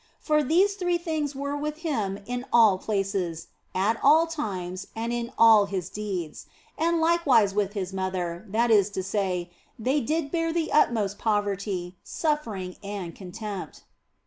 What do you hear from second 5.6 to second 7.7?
His deeds, and likewise